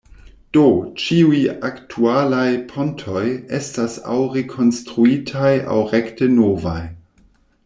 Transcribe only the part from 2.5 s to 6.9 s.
pontoj estas aŭ rekonstruitaj aŭ rekte novaj.